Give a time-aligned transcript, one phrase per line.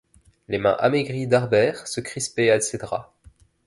[0.47, 3.13] Les mains amaigries d’Harbert se crispaient à ses draps.